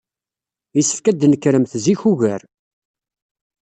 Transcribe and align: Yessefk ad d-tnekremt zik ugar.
Yessefk 0.75 1.05
ad 1.07 1.15
d-tnekremt 1.17 1.73
zik 1.83 2.01
ugar. 2.11 2.41